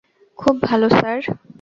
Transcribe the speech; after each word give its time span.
খুব 0.39 0.55
ভাল, 0.63 0.81
স্যার। 0.89 1.19